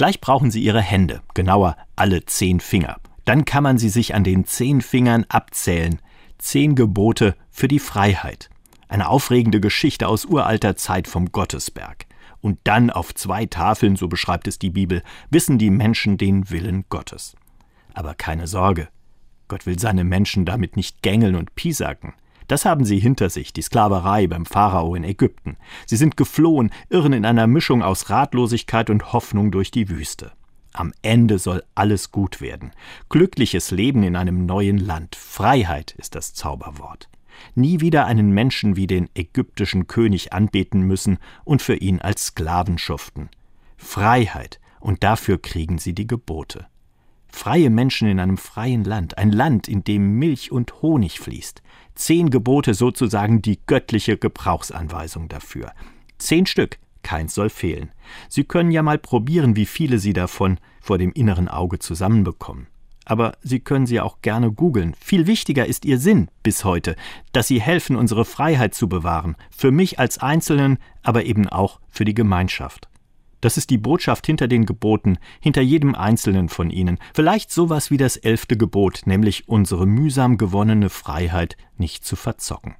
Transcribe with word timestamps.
Gleich 0.00 0.22
brauchen 0.22 0.50
Sie 0.50 0.62
Ihre 0.62 0.80
Hände, 0.80 1.20
genauer 1.34 1.76
alle 1.94 2.24
zehn 2.24 2.60
Finger. 2.60 2.96
Dann 3.26 3.44
kann 3.44 3.62
man 3.62 3.76
sie 3.76 3.90
sich 3.90 4.14
an 4.14 4.24
den 4.24 4.46
zehn 4.46 4.80
Fingern 4.80 5.26
abzählen. 5.28 6.00
Zehn 6.38 6.74
Gebote 6.74 7.36
für 7.50 7.68
die 7.68 7.78
Freiheit. 7.78 8.48
Eine 8.88 9.10
aufregende 9.10 9.60
Geschichte 9.60 10.08
aus 10.08 10.24
uralter 10.24 10.74
Zeit 10.74 11.06
vom 11.06 11.32
Gottesberg. 11.32 12.06
Und 12.40 12.60
dann 12.64 12.88
auf 12.88 13.14
zwei 13.14 13.44
Tafeln, 13.44 13.94
so 13.94 14.08
beschreibt 14.08 14.48
es 14.48 14.58
die 14.58 14.70
Bibel, 14.70 15.02
wissen 15.28 15.58
die 15.58 15.68
Menschen 15.68 16.16
den 16.16 16.48
Willen 16.48 16.86
Gottes. 16.88 17.36
Aber 17.92 18.14
keine 18.14 18.46
Sorge, 18.46 18.88
Gott 19.48 19.66
will 19.66 19.78
seine 19.78 20.04
Menschen 20.04 20.46
damit 20.46 20.76
nicht 20.76 21.02
gängeln 21.02 21.36
und 21.36 21.54
piesacken. 21.56 22.14
Das 22.50 22.64
haben 22.64 22.84
sie 22.84 22.98
hinter 22.98 23.30
sich, 23.30 23.52
die 23.52 23.62
Sklaverei 23.62 24.26
beim 24.26 24.44
Pharao 24.44 24.96
in 24.96 25.04
Ägypten. 25.04 25.56
Sie 25.86 25.94
sind 25.94 26.16
geflohen, 26.16 26.72
irren 26.88 27.12
in 27.12 27.24
einer 27.24 27.46
Mischung 27.46 27.80
aus 27.80 28.10
Ratlosigkeit 28.10 28.90
und 28.90 29.12
Hoffnung 29.12 29.52
durch 29.52 29.70
die 29.70 29.88
Wüste. 29.88 30.32
Am 30.72 30.92
Ende 31.00 31.38
soll 31.38 31.62
alles 31.76 32.10
gut 32.10 32.40
werden. 32.40 32.72
Glückliches 33.08 33.70
Leben 33.70 34.02
in 34.02 34.16
einem 34.16 34.46
neuen 34.46 34.78
Land. 34.78 35.14
Freiheit 35.14 35.94
ist 35.96 36.16
das 36.16 36.34
Zauberwort. 36.34 37.08
Nie 37.54 37.78
wieder 37.78 38.06
einen 38.06 38.32
Menschen 38.32 38.74
wie 38.74 38.88
den 38.88 39.08
ägyptischen 39.14 39.86
König 39.86 40.32
anbeten 40.32 40.80
müssen 40.80 41.18
und 41.44 41.62
für 41.62 41.76
ihn 41.76 42.00
als 42.00 42.26
Sklaven 42.26 42.78
schuften. 42.78 43.28
Freiheit, 43.76 44.58
und 44.80 45.04
dafür 45.04 45.40
kriegen 45.40 45.78
sie 45.78 45.92
die 45.92 46.08
Gebote. 46.08 46.66
Freie 47.32 47.70
Menschen 47.70 48.08
in 48.08 48.20
einem 48.20 48.36
freien 48.36 48.84
Land, 48.84 49.18
ein 49.18 49.32
Land, 49.32 49.68
in 49.68 49.84
dem 49.84 50.18
Milch 50.18 50.52
und 50.52 50.82
Honig 50.82 51.20
fließt. 51.20 51.62
Zehn 51.94 52.30
Gebote 52.30 52.74
sozusagen 52.74 53.42
die 53.42 53.60
göttliche 53.66 54.16
Gebrauchsanweisung 54.16 55.28
dafür. 55.28 55.72
Zehn 56.18 56.46
Stück, 56.46 56.78
keins 57.02 57.34
soll 57.34 57.50
fehlen. 57.50 57.90
Sie 58.28 58.44
können 58.44 58.70
ja 58.70 58.82
mal 58.82 58.98
probieren, 58.98 59.56
wie 59.56 59.66
viele 59.66 59.98
Sie 59.98 60.12
davon 60.12 60.58
vor 60.80 60.98
dem 60.98 61.12
inneren 61.12 61.48
Auge 61.48 61.78
zusammenbekommen. 61.78 62.66
Aber 63.04 63.36
Sie 63.42 63.60
können 63.60 63.86
sie 63.86 64.00
auch 64.00 64.22
gerne 64.22 64.52
googeln. 64.52 64.94
Viel 65.00 65.26
wichtiger 65.26 65.66
ist 65.66 65.84
Ihr 65.84 65.98
Sinn 65.98 66.28
bis 66.42 66.64
heute, 66.64 66.94
dass 67.32 67.48
Sie 67.48 67.60
helfen, 67.60 67.96
unsere 67.96 68.24
Freiheit 68.24 68.74
zu 68.74 68.88
bewahren, 68.88 69.36
für 69.50 69.72
mich 69.72 69.98
als 69.98 70.18
Einzelnen, 70.18 70.78
aber 71.02 71.24
eben 71.24 71.48
auch 71.48 71.80
für 71.88 72.04
die 72.04 72.14
Gemeinschaft. 72.14 72.88
Das 73.40 73.56
ist 73.56 73.70
die 73.70 73.78
Botschaft 73.78 74.26
hinter 74.26 74.48
den 74.48 74.66
Geboten, 74.66 75.18
hinter 75.40 75.62
jedem 75.62 75.94
einzelnen 75.94 76.48
von 76.48 76.70
ihnen. 76.70 76.98
Vielleicht 77.14 77.50
sowas 77.50 77.90
wie 77.90 77.96
das 77.96 78.16
elfte 78.16 78.56
Gebot, 78.56 79.02
nämlich 79.06 79.48
unsere 79.48 79.86
mühsam 79.86 80.36
gewonnene 80.36 80.90
Freiheit 80.90 81.56
nicht 81.76 82.04
zu 82.04 82.16
verzocken. 82.16 82.76